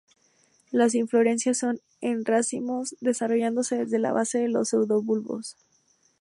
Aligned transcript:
Las 0.71 0.95
inflorescencias 0.95 1.59
son 1.59 1.79
en 2.01 2.25
racimos 2.25 2.95
desarrollándose 3.01 3.77
desde 3.85 3.99
la 3.99 4.11
base 4.11 4.39
de 4.39 4.47
los 4.49 4.69
pseudobulbos. 4.69 5.57